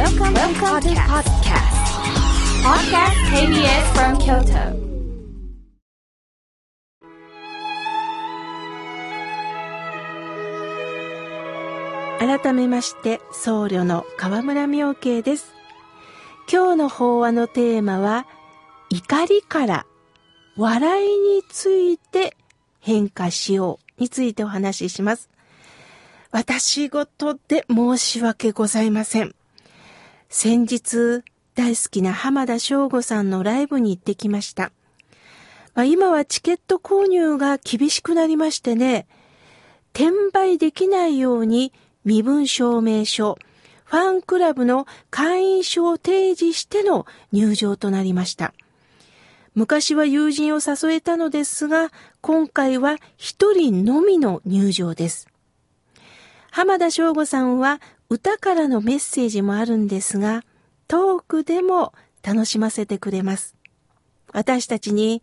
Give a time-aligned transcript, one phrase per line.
[0.00, 1.76] Welcome, Welcome to podcast.
[2.64, 4.62] Podcast KBS from Kyoto.
[12.18, 15.52] 改めまして僧侶の河村明慶です
[16.50, 18.26] 今日の法話のテーマは
[18.88, 19.86] 怒りから
[20.56, 22.38] 笑いについて
[22.78, 25.28] 変化しようについてお話しします
[26.30, 29.34] 私事で申し訳ございません
[30.32, 31.24] 先日
[31.56, 34.70] 大好きな浜田省吾さんのライブに行ってきました
[35.74, 39.06] まあ、今はチケット購入が厳しくなりましてね、
[39.92, 41.72] 転売できないように
[42.04, 43.38] 身分証明書、
[43.84, 48.52] ファンクラブの会員証を提示しての入場となりました。
[49.54, 51.90] 昔は友人を誘えたのですが、
[52.20, 55.28] 今回は一人のみの入場です。
[56.50, 57.80] 浜田省吾さんは
[58.12, 60.42] 歌からのメッセージもあるんですが、
[60.88, 63.54] トークでも楽しませてくれます。
[64.32, 65.22] 私たちに、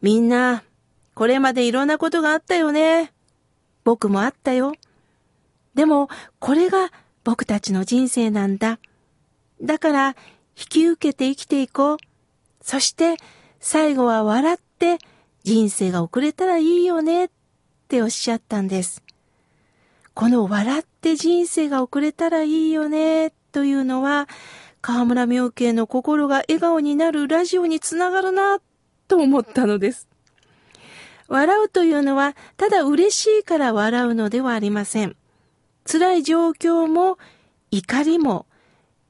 [0.00, 0.64] みんな、
[1.14, 3.12] これまでいろんなことがあったよね。
[3.84, 4.72] 僕もあったよ。
[5.74, 6.90] でも、これが
[7.22, 8.78] 僕たちの人生なんだ。
[9.60, 10.08] だから、
[10.58, 11.96] 引き受けて生きていこう。
[12.62, 13.18] そして、
[13.60, 14.96] 最後は笑って
[15.44, 17.30] 人生が遅れたらいいよねっ
[17.88, 19.02] ておっしゃったんです。
[20.16, 24.28] この笑って人生が遅れたらいいよねというのは、
[24.80, 28.58] 河村明慶の心が笑顔になるラジオにつながるな
[29.08, 30.08] と思ったのです。
[31.28, 35.16] 笑うというのは、ただ嬉しいから笑うのではありません。
[35.84, 37.18] 辛い状況も
[37.70, 38.46] 怒りも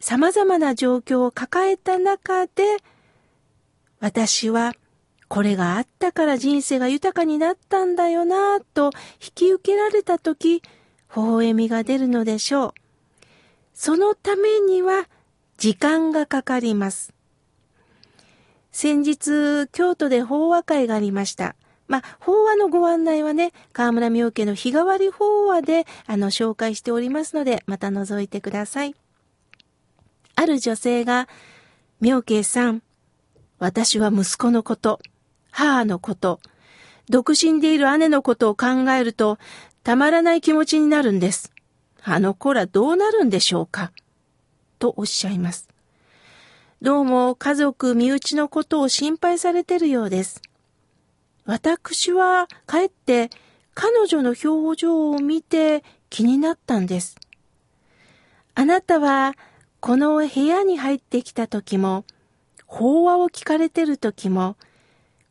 [0.00, 2.78] 様々な状況を抱えた中で、
[4.00, 4.72] 私は
[5.28, 8.90] これがあったから人生が豊かになったんだよなぁと
[9.22, 10.62] 引き受けられたとき、
[11.16, 12.74] 微笑みが出るのでしょう。
[13.72, 15.08] そのためには
[15.56, 17.14] 時間がかかります。
[18.70, 21.56] 先日、京都で法話会がありました。
[21.88, 28.94] まあ、法話のご案内はね、河村明家の日替わり法話で、あの、紹介しておりますので、また覗いてください。
[30.34, 31.28] ある女性が、
[32.00, 32.82] 明慶さん、
[33.58, 35.00] 私は息子のこと、
[35.50, 36.40] 母のこと、
[37.08, 39.38] 独身でいる姉のことを考えると、
[39.86, 41.52] たまらない気持ちになるんです。
[42.02, 43.92] あの子らどうなるんでしょうか？
[44.80, 45.68] とおっしゃいます。
[46.82, 50.42] どうも家族、身内のことを心配されてるようです。
[51.44, 53.30] 私はかえって
[53.74, 57.14] 彼女の表情を見て気になったんです。
[58.56, 59.34] あなたは
[59.78, 62.04] この部屋に入ってきた時も、
[62.66, 64.56] 法話を聞かれてる時も、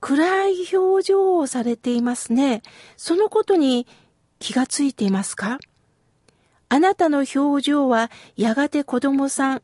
[0.00, 2.62] 暗い表情をされていますね。
[2.96, 3.86] そのことに
[4.40, 5.60] 気がついていますか？
[6.70, 9.62] あなたの表情はやがて子供さん、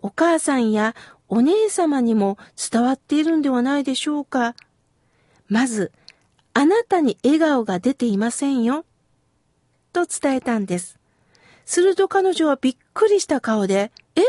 [0.00, 0.94] お母さんや
[1.28, 2.36] お姉様にも
[2.70, 4.54] 伝わっているんではないでしょうか？
[5.48, 5.92] まず、
[6.54, 8.84] あなたに笑顔が出ていませんよ。
[9.92, 10.98] と伝えたんです。
[11.64, 14.22] すると彼女はびっくりした顔で、え？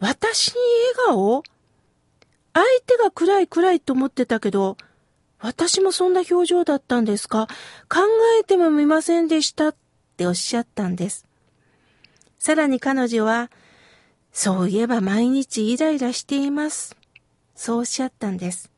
[0.00, 0.54] 私に
[1.04, 1.42] 笑顔？
[2.54, 4.78] 相手が暗い暗いと思ってたけど、
[5.44, 7.48] 私もそんな表情だったんですか？
[7.90, 8.00] 考
[8.40, 9.76] えてもみませんでしたっ
[10.16, 11.26] ておっしゃったんです。
[12.38, 13.50] さらに彼女は、
[14.32, 16.96] そういえば毎日イライラしています。
[17.54, 18.70] そうおっしゃったんです。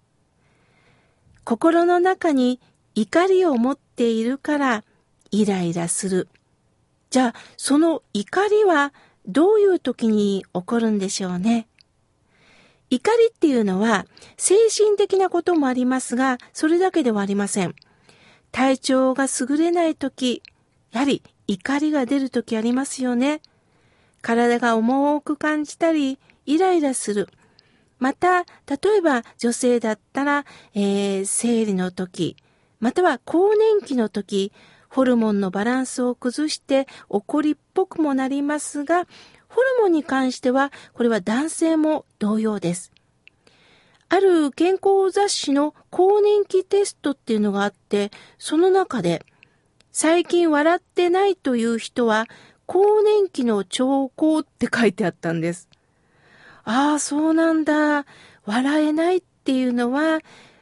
[1.44, 2.59] 心の中に
[2.97, 4.84] 怒りを持っているから
[5.31, 6.28] イライラする。
[7.10, 8.93] じゃあ、その怒りは
[9.28, 11.69] どういう時に起こるんでしょうね？
[12.91, 17.74] 怒りっていうのは精神的なこともありますが、それだけではありません。
[18.52, 20.42] 体調が優れない時、
[20.92, 23.41] やはり怒りが出る時ありますよね。
[24.22, 27.28] 体が重く感じたり、イライラする。
[27.98, 32.36] また、例えば女性だったら、えー、生理の時、
[32.78, 34.53] または更年期の時、
[34.88, 39.06] ホルモンのバランスを崩して怒りっぽくもなりますが、
[39.49, 42.93] ホルモンに関しては、これは男性も同様です。
[44.09, 49.25] ある健康雑誌の更年期テストっていうのがあって、その中で、
[49.91, 52.27] 最近笑ってないという人は、
[52.66, 55.69] 更年期の兆候って書いてあったんです。
[56.65, 58.07] ああ、そうなんだ。
[58.45, 60.21] 笑えないっていうのは、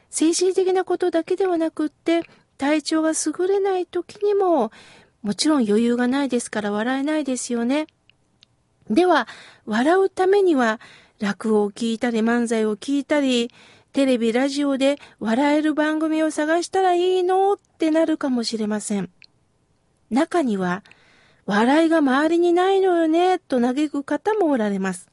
[0.09, 2.21] 精神的なことだけではなくって、
[2.57, 4.71] 体調が優れない時にも、
[5.21, 7.87] もちろん余裕がないですから笑えないですよね。
[8.89, 9.27] では、
[9.65, 10.79] 笑うためには、
[11.19, 13.51] 落語を聞いたり漫才を聞いたり、
[13.93, 19.09] テレビ、ラジオで笑える番組を探したらいいのってなるかもしれません。
[20.09, 20.83] 中には、
[21.45, 25.09] 笑いが周りにないのよね、と嘆く方もおられます。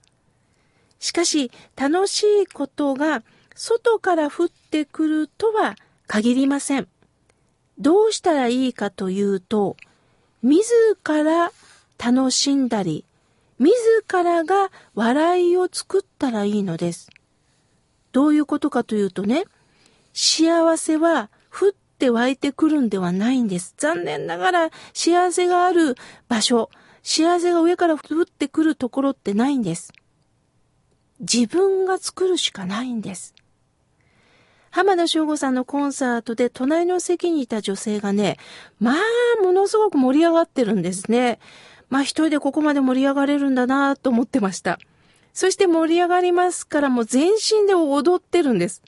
[0.99, 3.23] しかし、楽しいことが
[3.55, 5.77] 外から降ってくるとは
[6.07, 6.89] 限りません。
[7.79, 9.77] どうしたらいいかというと、
[10.43, 10.73] 自
[11.05, 11.53] ら
[11.99, 13.05] 楽しんだり、
[13.59, 13.73] 自
[14.11, 17.11] らが笑いを作ったらいいのです。
[18.13, 19.45] どういうことかというとね、
[20.13, 23.75] 幸せは降って湧いてくるんではないんです。
[23.77, 25.97] 残念ながら幸せがある
[26.29, 26.71] 場所、
[27.03, 29.93] 幸せが上から降ってくるところってないんです。
[31.21, 33.35] 自分が作るしかないんです。
[34.71, 38.39] 浜田省吾さんのコンサートで隣の席にいた女性がね、
[38.81, 41.39] まあ、ものすごく盛り上がってるんですね。
[41.93, 44.79] まあ一人でここまで盛り上がれるんだなと思ってました。
[45.35, 48.81] そして盛り上がりますからもう全身で踊ってるんです。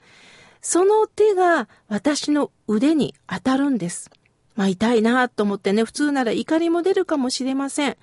[0.59, 4.09] その手が私の腕に当たるんです。
[4.55, 7.97] まあ痛いなと思ってね、普通なら怒りも出るかもしれません。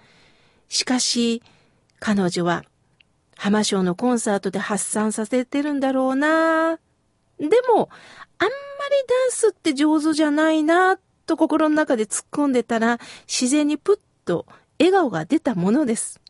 [0.68, 1.42] しかし、
[1.98, 2.62] 彼女は
[3.36, 6.78] 浜省のコンサートで発散させてるんだろうな
[7.40, 7.88] でも、
[8.38, 8.50] あんまり
[9.08, 10.96] ダンスって上手じゃないな
[11.26, 14.46] と心の中で突っ込んでたら、自然にプッと
[14.82, 16.20] 笑顔が出たものです。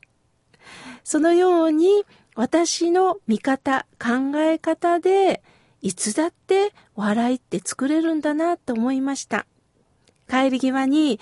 [1.05, 2.05] そのように、
[2.35, 5.43] 私の見方、考え方で、
[5.81, 9.47] いつだって笑いって作れるんだなと思いました。
[10.29, 11.19] 帰り際に、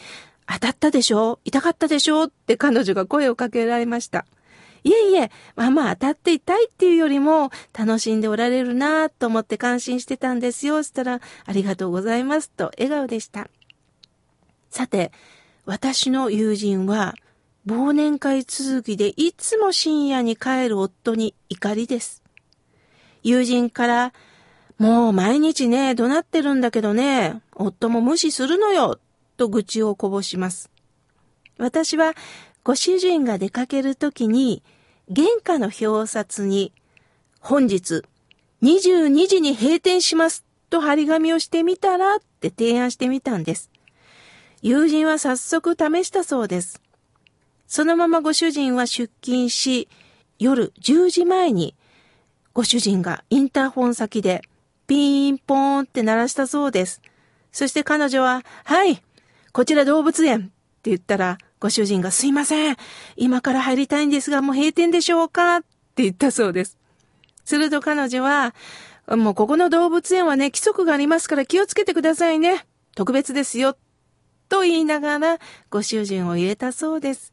[0.52, 1.38] 当たったでしょ？
[1.44, 2.24] 痛かったでしょ？
[2.24, 4.26] って彼女が声をかけられました。
[4.82, 10.82] いえいえ、まあまあ当たっていたいっていうよりも楽しんでおられるなと思って感心してたんですよ。
[10.82, 13.48] そしたら、ありがとうございますと笑顔でした。
[14.70, 15.12] さて、
[15.64, 17.14] 私の友人は
[17.66, 22.22] 忘年会続きでいつも深夜に帰る夫に怒りです。
[23.22, 24.12] 友人から、
[24.78, 28.98] もう毎日ね、怒鳴ってるんだけどね、夫も無視するのよ、
[29.36, 30.70] と愚痴をこぼします。
[31.58, 32.14] 私は、
[32.64, 34.62] ご主人が出かけるときに、
[35.08, 36.72] 玄関の表札に、
[37.40, 38.02] 本日、
[38.62, 43.70] 22時に閉店します、と張り紙をしてみたら、って提案してみたんです。
[44.62, 46.82] 友人は早速試したそうです。
[47.66, 49.88] そのままご主人は出勤し、
[50.38, 51.74] 夜10時前に、
[52.52, 54.42] ご主人がインターホン先で、
[54.86, 57.00] ピンポーンって鳴らしたそうです。
[57.52, 59.02] そして彼女は、はい、
[59.52, 60.42] こちら動物園っ
[60.82, 62.76] て言ったら、ご主人がすいません。
[63.16, 65.56] 今から入りたいんですが、もう閉店でしょうか？
[65.58, 65.60] っ
[65.94, 66.76] て言ったそうです。
[67.44, 68.54] すると彼女は、
[69.08, 72.66] もうここの動物園はね、規則がありますから気をつけてくださいね。
[72.94, 73.76] 特別ですよ。
[74.50, 75.38] と言いながら、
[75.70, 77.32] ご主人を入れたそうです。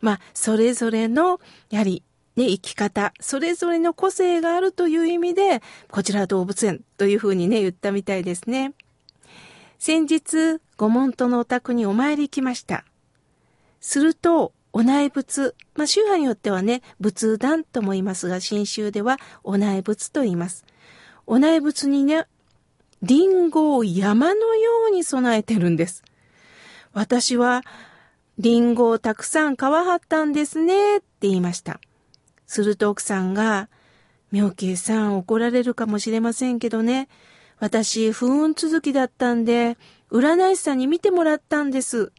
[0.00, 2.04] まあ、それぞれの、やはり、
[2.36, 8.74] ね、生き方、それぞれの個性があるという意味で、こちら動物園というふうにね、言ったみたいですね。
[9.78, 12.84] 先日、御門徒のお宅にお参り行きました。
[13.80, 20.64] すると、お内仏、まあ、宗派によってはね、仏壇とも言いますが、新宗ではお内仏と言います。
[21.26, 22.26] お内仏にね、
[23.02, 26.02] リンゴを山のように備えてるんです。
[26.94, 27.62] 私は、
[28.38, 31.80] リンゴをたくさん皮張ったんですね、って言いました。
[32.46, 33.68] すると奥さんが、
[34.32, 37.08] 妙慶さん怒られるかもしれませんけどね、
[37.58, 39.76] 私不運続きだったんで、
[40.10, 42.12] 占い師さんに見てもらったんです。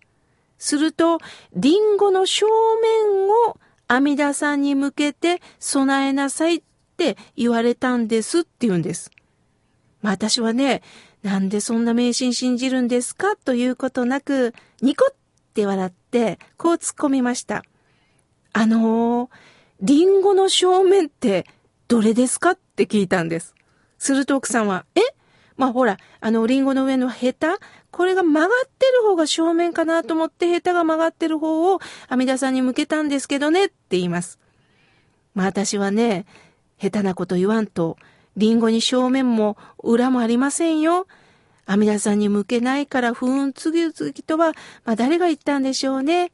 [0.58, 1.20] すると、
[1.54, 2.46] リンゴの正
[2.82, 3.58] 面を
[3.88, 6.64] 阿弥陀さんに向けて備えなさいっ
[6.98, 9.12] て言われたんですって言うんです。
[10.02, 10.82] まあ私はね、
[11.26, 13.36] なんでそんな迷信信じるんですか？
[13.36, 14.54] ということなく、
[14.84, 15.16] ニコっ
[15.56, 17.64] て笑って、こう突っ込みました。
[18.54, 19.30] あのー、
[19.82, 21.48] リンゴの正面って
[21.88, 22.52] どれですか？
[22.52, 23.56] って聞いたんです。
[23.98, 25.00] すると奥さんは、え？
[25.58, 27.58] まあほら、あの、リンゴの上のヘタ？
[27.90, 34.38] これが曲がってる方が正面かなと思って、ヘタが曲がってる方を阿弥陀さんに向けたんですけどねって言います。
[35.34, 36.28] まあ私はね、
[36.80, 37.98] 下手なこと言わんと、
[38.38, 41.08] リンゴに正面も裏もありませんよ。
[41.66, 46.32] 阿弥陀さんに向けないから不運次々とは、まあ誰が言ったんでしょうね。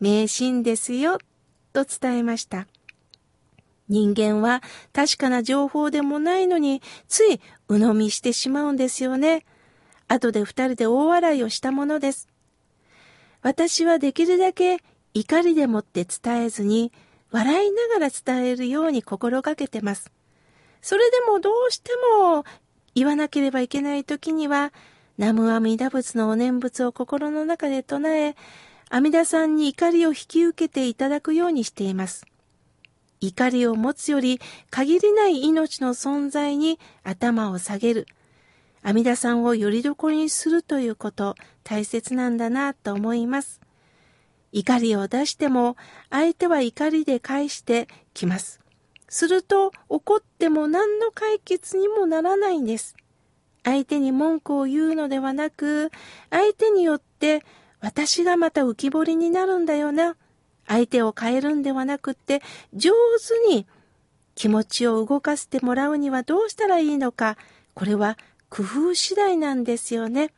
[0.00, 1.18] 迷信ですよ。
[1.72, 2.66] と伝えました。
[3.88, 4.62] 人間は
[4.92, 9.44] 確かな情報でもないのに、つい鵜呑みしてしまうんですよね。
[10.08, 12.28] 後で二人で大笑いをしたものです。
[13.42, 14.78] 私はできるだけ
[15.14, 16.92] 怒りでもって伝えずに、
[17.30, 20.10] 笑いながら伝えるように心がけてます。
[20.86, 21.90] それでもどうして
[22.22, 22.44] も
[22.94, 24.72] 言わなければいけない時には、
[25.18, 28.36] 南無阿弥陀仏のお念仏を心の中で唱え、
[28.88, 32.24] 阿弥陀さんに怒りを引き受けていただくようにしています。
[33.20, 34.40] 怒りを持つより
[34.70, 38.06] 限りない命の存在に頭を下げる。
[38.84, 43.60] 阿弥陀さんをよりどころにするということ、大切なんだなと思います。
[44.52, 45.76] 怒りを出しても
[46.10, 48.60] 相手は怒りで返してきます。
[49.08, 52.96] すると怒っても何の解決にもならないんです。
[53.64, 55.90] 相手に文句を言うのではなく、
[56.30, 57.42] 相手によって
[57.80, 60.16] 私がまた浮き彫りになるんだよな。
[60.68, 62.42] 相手を変えるんではなくって、
[62.74, 62.92] 上
[63.48, 63.66] 手に
[64.34, 67.36] 気持ちを動かしてもらうにはどうしたらいいのか、
[67.74, 70.32] これは工夫次第なんですよね。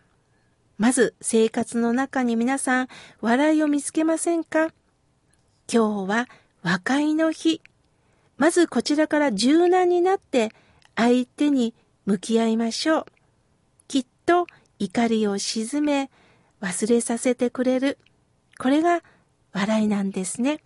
[0.77, 2.89] まず生活の中に皆さん
[3.21, 4.69] 笑いを見つけませんか？
[5.73, 6.29] 今日は
[6.63, 7.61] 和解の日。
[8.39, 10.51] まずこちらから柔軟になって
[10.97, 11.75] 相手に
[12.07, 13.07] 向き合いましょう。
[13.89, 14.47] きっと
[14.79, 16.11] 怒りを鎮め
[16.61, 17.99] 忘れさせてくれる。
[18.59, 19.03] これが
[19.53, 20.61] 笑いなんですね。